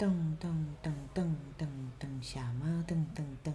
[0.00, 0.08] 噔
[0.40, 0.48] 噔
[0.82, 1.26] 噔噔
[1.58, 1.66] 噔
[2.00, 3.52] 噔，下马噔噔噔，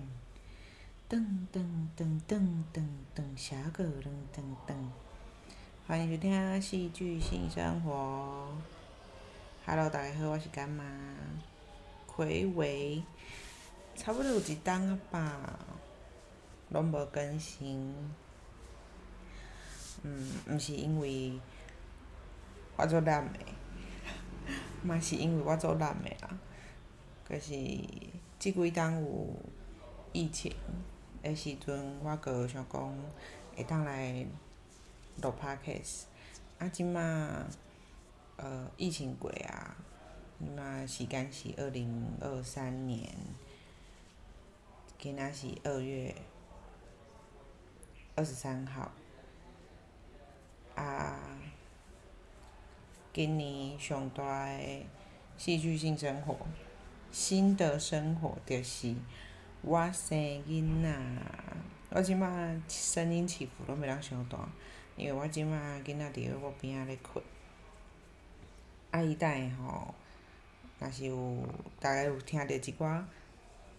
[1.10, 1.66] 噔噔
[1.98, 2.83] 噔噔噔
[3.16, 4.75] 噔，下个噔噔噔。
[5.87, 6.31] 欢迎收听
[6.61, 8.47] 《戏剧性生活》。
[9.66, 10.86] Hello，大家好，我是干妈。
[12.05, 13.02] 魁伟，
[13.96, 15.59] 差不多有一档啊吧，
[16.70, 17.91] 拢无更新。
[20.04, 21.39] 嗯，毋是因为
[22.75, 23.46] 我做懒诶。
[24.86, 26.38] 嘛是因为我做男诶啦，
[27.28, 27.52] 就是
[28.38, 29.36] 即几档有
[30.14, 30.54] 疫情
[31.24, 32.95] 诶时阵，我阁想讲
[33.55, 34.26] 会当来
[35.21, 36.07] 录 p o d c a s。
[36.59, 37.45] 啊，即马
[38.38, 39.76] 呃疫情过啊，
[40.40, 43.09] 即马时间是二零二三年，
[44.99, 46.15] 今仔是二月
[48.15, 48.91] 二十三号，
[50.76, 51.20] 啊。
[53.15, 54.85] 今年上大诶
[55.37, 56.35] 戏剧性生活，
[57.13, 58.93] 新的生活就是
[59.62, 60.99] 我生囡仔。
[61.91, 62.27] 我即马
[62.67, 64.38] 声音起伏拢袂当伤大，
[64.98, 67.23] 因为我即马囡仔伫咧我边仔咧困。
[68.92, 69.95] 啊，伊等下吼，
[70.80, 73.02] 若是有逐个有听着一寡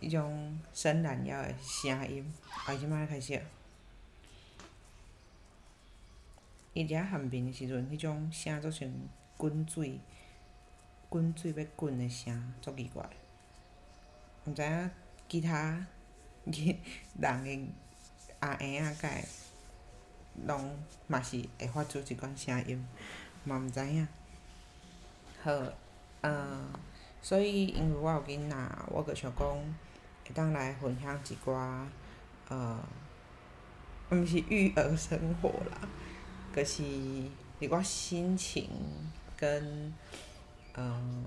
[0.00, 2.24] 迄种伸懒腰诶声音，
[2.64, 3.38] 啊，即马开始。
[6.72, 8.90] 伊伫遐含面诶时阵，迄种声足像。
[9.36, 10.00] 滚水，
[11.08, 13.08] 滚水要滚诶声，足奇怪。
[14.44, 14.90] 毋知影
[15.28, 15.86] 其他
[16.44, 17.68] 人诶
[18.40, 19.10] 阿婴仔甲
[20.46, 22.86] 拢嘛是会发出即款声音，
[23.44, 24.06] 嘛毋知影。
[25.42, 25.52] 好，
[26.22, 26.72] 嗯，
[27.20, 28.56] 所以因为我有囡仔，
[28.88, 29.48] 我阁想讲
[30.24, 31.86] 会当来分享一寡，
[32.48, 32.78] 呃，
[34.10, 35.88] 毋是育儿生活啦，
[36.52, 38.70] 阁是一寡心情。
[39.36, 39.92] 跟，
[40.74, 41.24] 嗯，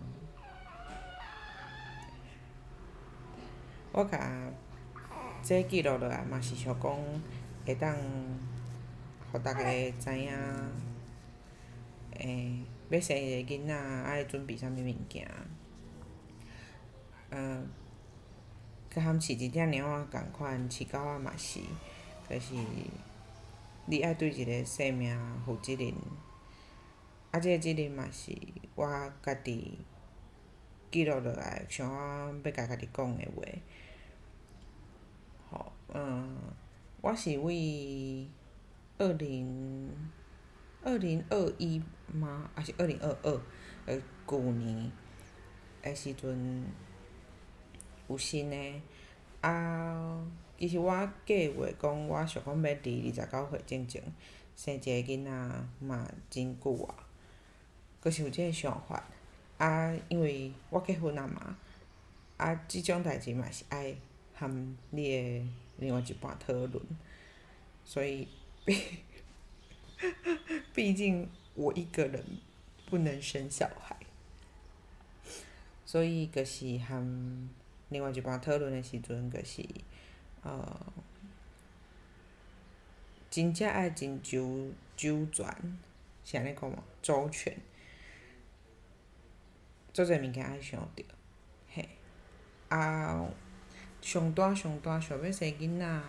[3.91, 4.51] 我甲
[5.43, 6.97] 这记录落来嘛是想讲
[7.65, 7.95] 会当，
[9.31, 9.63] 互大家
[9.99, 10.31] 知影，
[12.17, 15.29] 诶，要生一个囡仔爱准备啥物物件，
[17.29, 17.67] 嗯，
[18.91, 21.59] 佮含饲一只猫仔共款，饲狗仔嘛是，
[22.27, 22.55] 就是
[23.85, 25.15] 你爱对一个生命
[25.45, 25.93] 负责任。
[27.31, 28.35] 啊，即个责任嘛是
[28.73, 28.85] 我
[29.21, 29.77] 家己
[30.89, 33.43] 记录落来，想我要甲家己讲诶话。
[35.51, 36.39] 吼，嗯，
[37.01, 38.27] 我是为
[38.97, 39.91] 二零
[40.83, 41.81] 二零二一
[42.11, 42.49] 吗？
[42.55, 43.41] 还是二零二二？
[43.85, 44.91] 呃，旧年
[45.83, 46.65] 诶时阵
[48.07, 48.81] 有新诶。
[49.41, 50.25] 啊，
[50.57, 54.03] 其实我计划讲，我想讲要伫二十九岁之前
[54.55, 55.31] 生一个囡仔
[55.79, 57.05] 嘛，真久啊。
[58.01, 59.03] 阁是有即个想法，
[59.57, 61.57] 啊，因为我结婚啊嘛，
[62.37, 63.93] 啊，即种代志嘛是爱
[64.33, 65.45] 含你诶
[65.77, 66.81] 另外一半讨论，
[67.83, 68.27] 所以
[68.63, 68.81] 毕
[70.73, 72.23] 毕竟我一个人
[72.89, 73.97] 不能生小孩，
[75.85, 77.49] 所以阁是含
[77.89, 79.61] 另外一半讨论诶时阵，阁是
[80.41, 80.93] 呃，
[83.29, 85.45] 真正爱真周周全，
[86.23, 87.57] 是安尼讲嘛，周全。
[89.91, 91.03] 做侪物件爱想着，
[91.73, 91.89] 嘿，
[92.69, 93.27] 啊，
[94.01, 96.01] 上大上大想要生囡仔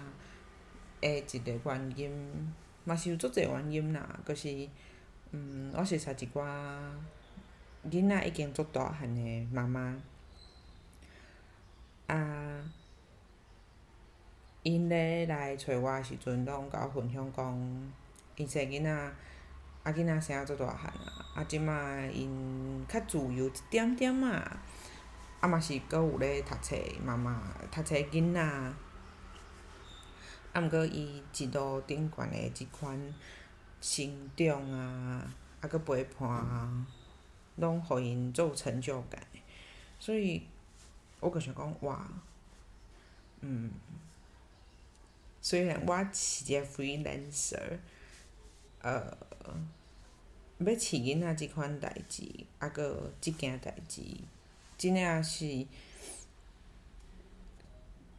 [1.01, 2.55] 诶一个原因，
[2.85, 4.69] 嘛是有足侪原因啦，阁是，
[5.31, 6.93] 嗯，我熟悉一寡
[7.91, 9.97] 囡仔已经足大汉诶妈妈，
[12.07, 12.71] 啊，
[14.63, 17.93] 因咧来找我诶时阵，拢甲我分享讲，
[18.37, 19.13] 因生囡仔。
[19.83, 21.27] 啊，囡仔生啊足大汉啊！
[21.37, 24.61] 啊，即摆因较自由一点点啊，
[25.41, 28.77] 啊嘛是阁有咧读册，妈妈读册囡仔，啊，
[30.55, 33.15] 毋过伊一路顶悬诶即款
[33.81, 36.87] 成长啊，啊阁陪伴啊，
[37.57, 39.19] 拢互因做成就感。
[39.99, 40.47] 所以，
[41.21, 42.07] 我阁想讲，哇，
[43.41, 43.71] 嗯，
[45.41, 47.79] 虽然我是一个 freelancer，
[48.83, 49.17] 呃。
[50.59, 52.23] 要饲囡仔即款代志，
[52.59, 54.03] 啊，搁即件代志，
[54.77, 55.67] 真正是，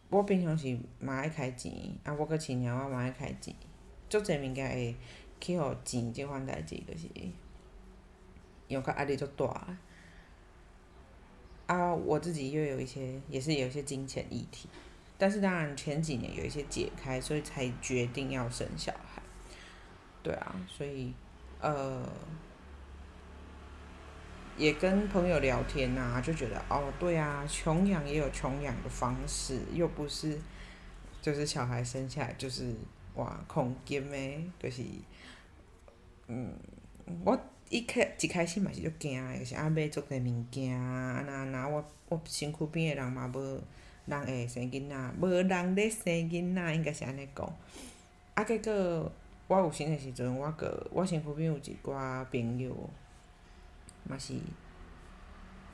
[0.10, 1.72] 我平常是嘛爱开钱，
[2.04, 3.54] 啊，我搁饲猫仔嘛爱开钱，
[4.10, 4.96] 足侪物件会
[5.40, 7.08] 去互钱即款代志，就是
[8.70, 9.78] 用较压力足大。
[11.68, 14.68] 啊，我自己又有一些，也是有一些金钱议题，
[15.16, 19.21] 但是当然前几年有一些解开，所以才决定要生小孩。
[20.24, 21.14] 对啊，所以。
[21.64, 22.04] 呃，
[24.58, 30.40] 也跟朋友聊天呐，就觉得哦，对啊，穷养也有穷养的方式，又不是
[31.22, 32.74] 就是小孩生下来就是
[33.14, 34.82] 哇空金的，就是
[36.26, 36.52] 嗯，
[37.24, 37.40] 我
[37.70, 43.40] 一开一开始嘛是足惊的，是啊买足侪物件啊，那那我我身躯边的人嘛无
[44.08, 47.56] 人会生囡仔，无人咧生囡仔，应该是安尼讲。
[48.34, 49.12] 啊，结果
[49.52, 52.74] 我有生的时阵，我个我身躯边有一寡朋友。
[54.04, 54.34] 嘛是，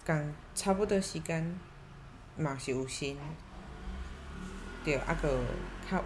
[0.04, 1.56] 共差不多时间，
[2.36, 3.16] 嘛是有生，
[4.84, 5.44] 着啊个
[5.88, 6.04] 较，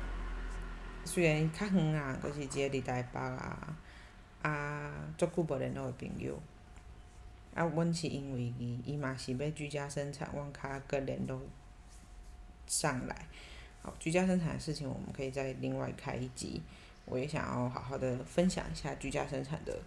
[1.06, 3.78] 虽然较远啊，佫是一个伫台北啊，
[4.42, 6.38] 啊，足久无联络诶朋友，
[7.56, 11.42] 啊，阮是因为伊，伊嘛是要居家生产，阮较佫联络
[12.68, 13.28] 上来。
[13.82, 16.62] 好，居家生产的事情，我们可以再另外开一集。
[17.06, 19.80] 我也想要好好的分享一下居家生产的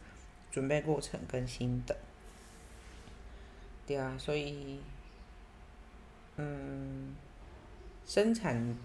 [0.50, 1.96] 准备过程跟心得。
[3.86, 4.80] 对啊，所以，
[6.36, 7.14] 嗯，
[8.06, 8.76] 生产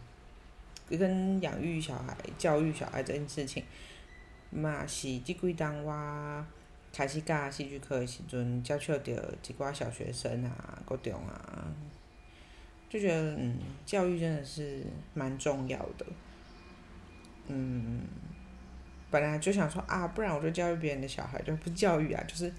[0.89, 3.63] 跟养育小孩、教育小孩这件事情，
[4.49, 6.45] 嘛是即几当我
[6.91, 11.71] 开始教戏剧课的时阵，接触到一寡小学生啊、高中啊，
[12.89, 14.83] 就觉得嗯，教育真的是
[15.13, 16.05] 蛮重要的。
[17.50, 18.01] 嗯，
[19.12, 22.51] 本来就想说啊，不然我就教育别人的小孩，就不教育啊，就是。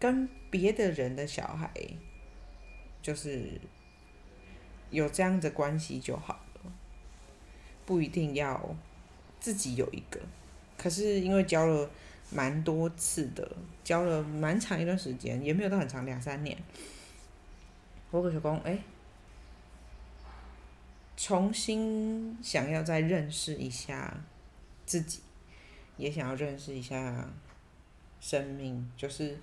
[0.00, 1.70] 跟别的人的小孩，
[3.02, 3.50] 就是
[4.90, 6.72] 有这样的关系就好了，
[7.84, 8.74] 不一定要
[9.38, 10.18] 自己有一个。
[10.78, 11.90] 可是因为教了
[12.30, 13.46] 蛮多次的，
[13.84, 16.56] 教了蛮长一段时间，也没有到很长两三年。
[18.10, 18.78] 我跟小公哎，
[21.22, 24.24] 重新想要再认识一下
[24.86, 25.20] 自己，
[25.98, 27.28] 也想要认识一下
[28.20, 29.38] 生命，就是。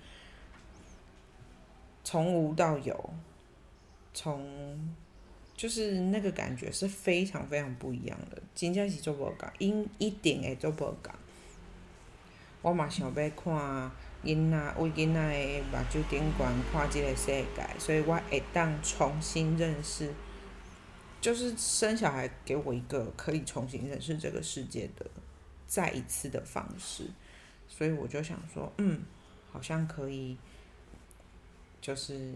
[2.04, 3.10] 从无到有，
[4.14, 4.96] 从
[5.54, 8.42] 就是那个感觉是非常非常不一样的。
[8.54, 11.12] 真正是做无共，因一定会做无共。
[12.62, 13.30] 我嘛想要看
[14.24, 20.10] 囡仔为囡仔的目睭顶悬看即个世界，所以我会当重新认识，
[21.20, 25.06] 就是生小孩给我一个可以重新认识这个世界的
[25.66, 27.04] 再一次的方式。
[27.68, 29.02] 所以我就想说，嗯，
[29.52, 30.36] 好像可以。
[31.80, 32.34] 就是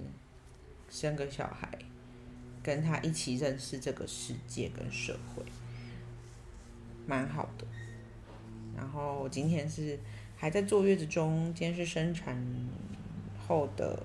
[0.89, 1.69] 生个小孩，
[2.63, 5.43] 跟他一起认识这个世界跟社会，
[7.09, 7.67] 蛮好的。
[8.77, 9.99] 然后今天是
[10.37, 12.41] 还在坐月子中，今天是生产
[13.47, 13.99] 后的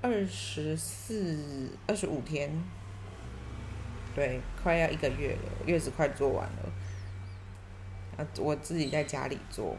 [0.00, 2.50] 二十四、二十五天，
[4.18, 6.72] 对，快要一个月了，月子快做完了。
[8.16, 9.76] 啊，我自己在家里做，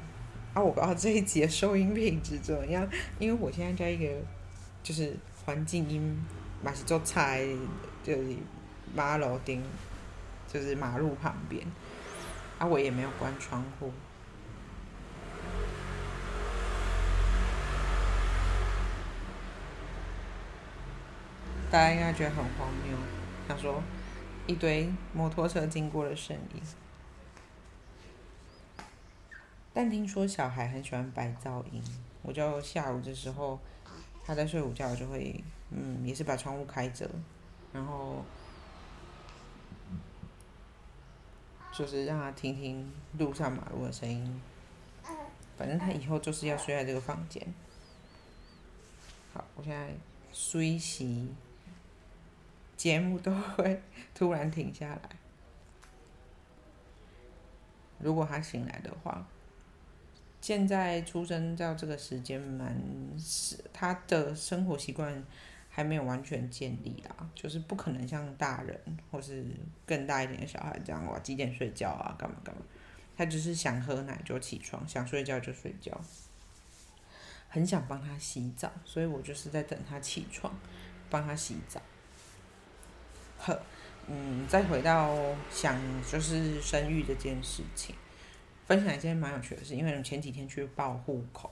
[0.54, 2.88] 啊，我不知道这一节收音品质怎么样，
[3.20, 4.10] 因为我现在在一个。
[4.82, 5.14] 就是
[5.44, 6.26] 环境音，
[6.64, 7.46] 嘛是做菜，
[8.02, 8.38] 就是
[8.96, 9.62] 马路顶，
[10.48, 11.62] 就是马路旁边，
[12.58, 13.92] 啊，我也没有关窗户。
[21.70, 22.98] 大家应该觉得很荒谬，
[23.50, 23.84] 想说
[24.50, 26.62] 一堆摩托车经过的声音，
[29.72, 31.84] 但听说小孩很喜欢白噪音，
[32.24, 33.60] 我就下午的时候。
[34.26, 37.10] 他在睡午觉，就会，嗯，也是把窗户开着，
[37.74, 38.24] 然后，
[41.74, 44.40] 就是让他听听路上马路的声音。
[45.58, 47.44] 反正他以后就是要睡在这个房间。
[49.34, 49.96] 好，我现在
[50.32, 51.34] 睡息，
[52.80, 53.84] 节目都会
[54.16, 55.10] 突然停下来。
[58.00, 59.28] 如果他醒来的话。
[60.42, 62.74] 现在出生到这个时间，蛮
[63.20, 65.22] 是他的生活习惯
[65.70, 68.80] 还没有完全建立啊，就是不可能像大人
[69.12, 69.46] 或是
[69.86, 72.62] 更大一点的小孩这样哇几点睡觉啊，干嘛干嘛，
[73.18, 76.00] 他只是想喝奶就起床，想睡觉就睡觉，
[77.50, 80.58] 很想帮他洗澡，所以我就是在等他起床，
[81.10, 81.82] 帮他洗澡。
[84.08, 85.16] 嗯，再回到
[85.52, 85.80] 想
[86.10, 87.96] 就是生育这件事情。
[88.66, 91.50] 分享一件蛮有趣的事，因为前几天去报户口，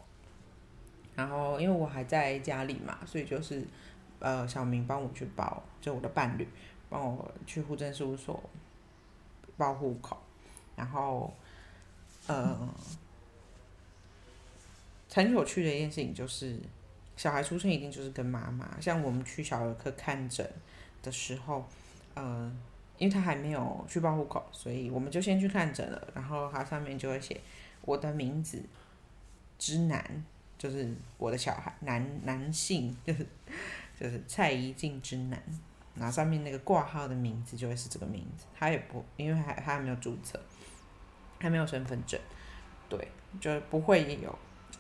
[1.16, 3.66] 然后因为我还在家里嘛，所以就是
[4.20, 6.48] 呃小明帮我去报，就我的伴侣
[6.90, 8.42] 帮我去户政事务所
[9.58, 10.16] 报户口，
[10.76, 11.34] 然后
[12.28, 12.56] 呃
[15.12, 16.56] 很有趣的一件事情就是，
[17.16, 20.48] 小孩出生一定就是跟妈妈，像我们去小儿科看诊
[21.02, 21.68] 的时候，
[22.18, 22.52] 呃。
[23.00, 26.08] 因为他还没有去报户口，所以我们就先去看诊了。
[26.16, 27.40] 然后他上面就会写
[27.84, 28.60] 我的名字，
[29.60, 30.04] 之男，
[30.58, 33.24] 就是我的小孩，男男性，就是
[33.96, 35.40] 就是蔡宜静之男，
[35.94, 40.40] 然后上面那个挂号的名字就会是这个名字，他也不，因为还他还没有注册，
[41.38, 42.20] 还没有身份证，
[42.90, 43.08] 对，
[43.40, 44.40] 就不会有，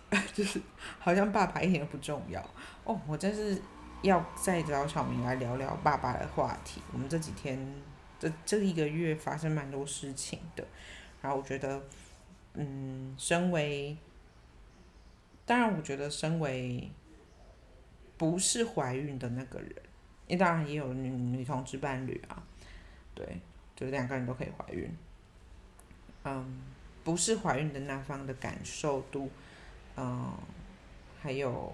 [0.34, 0.60] 就是
[0.98, 2.44] 好像爸爸一点都不重要
[2.84, 3.62] 哦，我真是
[4.02, 7.58] 要再找小明来聊聊爸爸的话题，我们这几天
[8.20, 10.66] 这这一个月发生蛮多事情的，
[11.22, 11.82] 然后我觉得，
[12.54, 13.98] 嗯，身为
[15.46, 16.92] 当然，我觉得身为
[18.18, 19.72] 不是怀孕的那个人，
[20.28, 22.44] 因为当然也有女女同志伴侣啊，
[23.16, 23.40] 对，
[23.76, 24.90] 就是两个人都可以怀孕。
[26.24, 26.62] 嗯，
[27.04, 29.30] 不是怀孕的那方的感受度，
[29.96, 30.34] 嗯，
[31.22, 31.74] 还有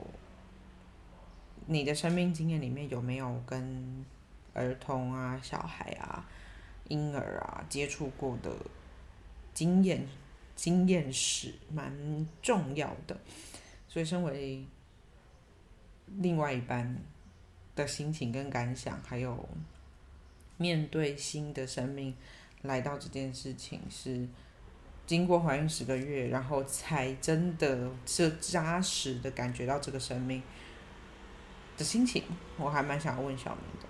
[1.67, 4.05] 你的生命经验里面有没有跟
[4.53, 6.27] 儿童啊、小孩啊、
[6.89, 8.51] 婴儿啊接触过的
[9.53, 10.07] 经验、
[10.55, 13.17] 经验史，蛮重要的。
[13.87, 14.65] 所以，身为
[16.17, 16.97] 另外一半
[17.75, 19.47] 的心情跟感想，还有
[20.57, 22.15] 面对新的生命
[22.63, 24.27] 来到这件事情，是
[25.05, 30.41] 经过怀孕十个月，然后才真的是扎实的感觉到这个生命
[31.77, 32.23] 的心情。
[32.57, 33.87] 我还蛮想要问小明的。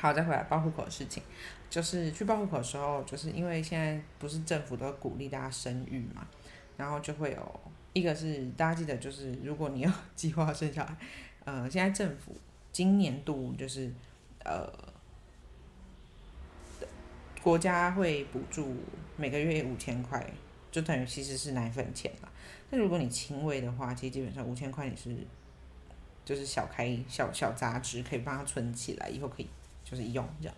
[0.00, 1.22] 好，再回来报户口的事情，
[1.70, 6.26] 就是去报户口的时候，就是因为现在不是政府都鼓励大家生育嘛，
[6.76, 7.60] 然后就会有。
[7.94, 10.96] 一个是大家记得，就是如果你要 计划生小孩，
[11.44, 12.34] 呃，现在政府
[12.72, 13.92] 今年度就是
[14.42, 14.66] 呃，
[17.42, 18.74] 国家会补助
[19.18, 20.26] 每个月五千块，
[20.70, 22.32] 就等于其实是奶粉钱了。
[22.70, 25.14] 那如果你轻微的话，其实基本上五千块你是
[26.24, 29.48] 就是小开小小杂志，可以帮他存起来，以后可以
[29.84, 30.54] 就是用这样。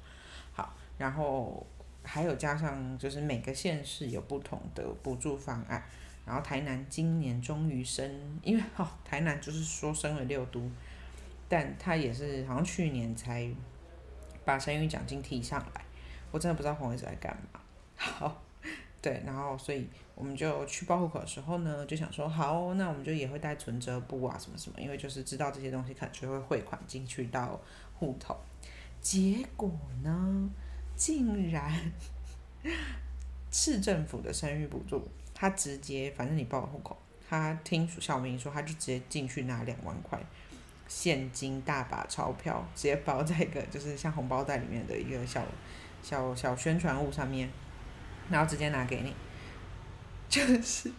[0.52, 1.66] 好，然后
[2.02, 5.82] 还有加上就是每个县市有不同的补助方案。
[6.26, 8.10] 然后台南今年终于升，
[8.42, 10.70] 因为哦，台南就是说升了六都，
[11.50, 13.46] 但他也是好像去年才
[14.42, 15.84] 把生育奖金提上来，
[16.30, 17.60] 我真的不知道黄伟哲在干嘛。
[17.94, 18.42] 好，
[19.04, 27.60] 对，然后所以我们就去报户口的时候呢，就想说好，那我们就也会带存折簿啊什么什么，因为就是知道这些东西可能就会汇款进去到
[27.98, 28.34] 户头。
[29.02, 29.70] 结果
[30.02, 30.48] 呢，
[30.96, 31.70] 竟然
[33.50, 35.06] 市政府的生育补助。
[35.34, 36.96] 他直接，反正你报户口，
[37.28, 40.18] 他听小明说，他就直接进去拿两万块
[40.88, 45.44] 现金，大把钞票，直接包在一个就是像红包袋里面的一个小
[46.02, 47.50] 小小宣传物上面，
[48.30, 49.14] 然后直接拿给你，
[50.28, 50.90] 就是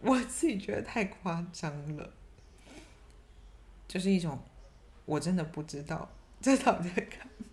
[0.00, 2.12] 我自己觉得太夸张了，
[3.86, 4.40] 就是一种
[5.04, 7.46] 我真的不知道这到底在干嘛。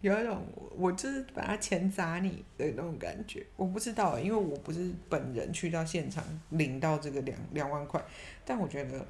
[0.00, 8.02] 有一种我就是把他钱砸你的那种感觉，我不知道，因为我不是本人去到现场领到这个两两万块，
[8.46, 9.06] 但我觉得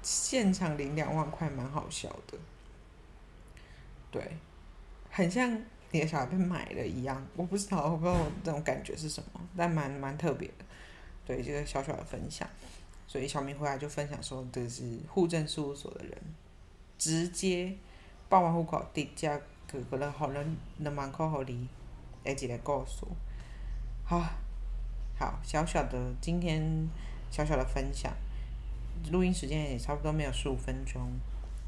[0.00, 2.38] 现场领两万块蛮好笑的，
[4.10, 4.38] 对，
[5.12, 5.56] 很像
[5.92, 10.64] 你的小孩被买了一样，我不知道，我不知道我这种感觉是什么，但蛮蛮特别的，
[11.24, 12.48] 对，这个小小的分享，
[13.06, 16.18] 所以小明回来就分享说，这是户政事务所的人
[16.98, 17.72] 直接
[18.28, 19.40] 报完户口直接。
[19.88, 20.44] 可能好了
[20.80, 21.66] 两万块给你，
[22.24, 23.06] 的一个故事。
[24.04, 24.20] 好，
[25.18, 26.86] 好小小的今天
[27.30, 28.12] 小小的分享，
[29.10, 31.00] 录音时间也差不多没有十五分钟。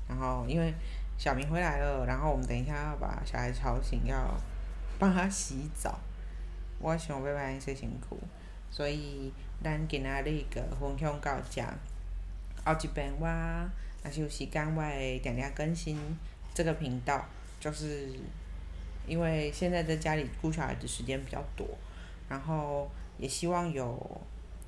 [0.06, 0.74] 然后因为
[1.16, 4.34] 小明回来了，然后我们等一下要把小孩吵醒，要
[4.98, 5.98] 帮他洗澡。
[6.80, 8.18] 我想要帮伊洗辛苦，
[8.70, 11.62] 所以咱今仔日个分享到这。
[12.64, 13.26] 后一边我
[14.02, 15.98] 若是有时间，我会定定更新
[16.52, 17.24] 这个频道。
[17.60, 18.10] 就是
[19.06, 21.66] 因为现在在家里顾小孩的时间比较多，
[22.28, 24.20] 然后也希望有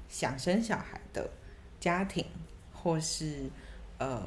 [0.09, 1.29] 想生小孩的
[1.79, 2.25] 家庭，
[2.73, 3.51] 或是
[3.99, 4.23] 呃，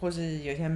[0.00, 0.70] 或是有些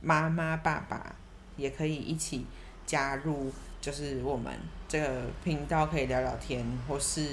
[0.00, 1.14] 妈妈爸爸
[1.56, 2.46] 也可以一起
[2.86, 4.52] 加入，就是我们
[4.88, 7.26] 这个频道可以聊聊天，或是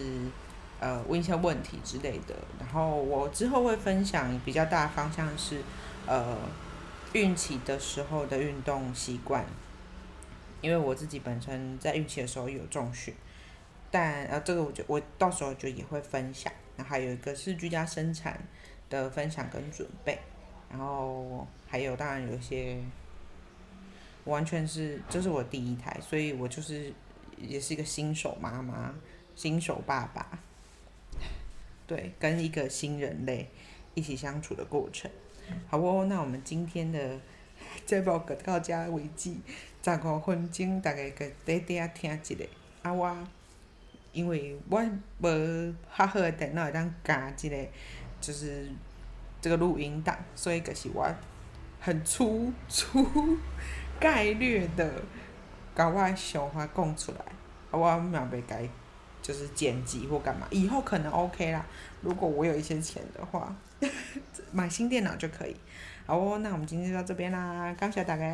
[0.79, 2.36] 呃问一些问题之类的。
[2.60, 5.62] 然后我之后会分享比较大的方向是
[6.06, 6.38] 呃。
[7.13, 9.44] 孕期的时候的运动习惯，
[10.62, 13.15] 因为我自己本身在孕期的时候有重训，
[13.89, 16.51] 但呃这个我就我到时候就也会分享。
[16.75, 18.38] 然后还有一个是居家生产
[18.89, 20.20] 的分享跟准备，
[20.69, 22.77] 然后还有当然有一些
[24.25, 26.93] 完全是这是我第一胎，所以我就是
[27.38, 28.93] 也是一个新手妈妈、
[29.36, 30.39] 新手爸爸，
[31.88, 33.47] 对，跟一个新人类
[33.93, 35.09] 一起相处的过程。
[35.69, 37.17] 好哦，那我们今天的
[37.86, 39.33] 节目就到这为止，
[39.81, 42.36] 十五分钟，大概个短短听一下。
[42.81, 43.17] 啊，我
[44.12, 44.81] 因为我
[45.21, 47.67] 无较好的电脑会当加一个，
[48.19, 48.67] 就是
[49.41, 51.08] 这个录音档，所以就是我
[51.79, 53.06] 很粗粗
[54.00, 54.91] 概略的
[55.75, 57.20] 甲我想法讲出来，
[57.72, 58.70] 我嘛袂甲伊
[59.22, 61.65] 就是剪辑或干嘛，以后可能 OK 啦。
[62.01, 63.56] 如果我有一些钱的话，
[64.51, 65.56] 买新电脑就可以。
[66.06, 68.25] 好哦，那我们今天就到这边啦，感谢大家。